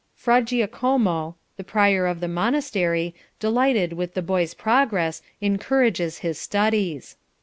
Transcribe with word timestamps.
"...Fra 0.15 0.41
Giacomo, 0.41 1.35
the 1.57 1.63
prior 1.63 2.07
of 2.07 2.21
the 2.21 2.27
monastery, 2.27 3.13
delighted 3.39 3.93
with 3.93 4.15
the 4.15 4.23
boy's 4.23 4.55
progress, 4.55 5.21
encourages 5.41 6.17
his 6.25 6.39
studies." 6.39 7.17